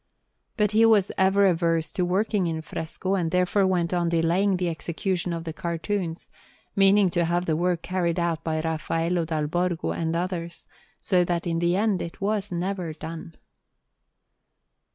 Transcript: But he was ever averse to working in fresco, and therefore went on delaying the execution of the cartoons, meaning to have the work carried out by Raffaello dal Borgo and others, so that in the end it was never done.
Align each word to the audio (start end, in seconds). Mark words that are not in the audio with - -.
But 0.57 0.71
he 0.71 0.83
was 0.83 1.11
ever 1.15 1.45
averse 1.45 1.91
to 1.91 2.03
working 2.03 2.47
in 2.47 2.63
fresco, 2.63 3.13
and 3.13 3.29
therefore 3.29 3.67
went 3.67 3.93
on 3.93 4.09
delaying 4.09 4.57
the 4.57 4.67
execution 4.67 5.31
of 5.31 5.43
the 5.43 5.53
cartoons, 5.53 6.31
meaning 6.75 7.11
to 7.11 7.23
have 7.23 7.45
the 7.45 7.55
work 7.55 7.83
carried 7.83 8.19
out 8.19 8.43
by 8.43 8.61
Raffaello 8.61 9.25
dal 9.25 9.45
Borgo 9.45 9.91
and 9.91 10.15
others, 10.15 10.67
so 11.01 11.23
that 11.25 11.45
in 11.45 11.59
the 11.59 11.75
end 11.75 12.01
it 12.01 12.19
was 12.19 12.51
never 12.51 12.93
done. 12.93 13.35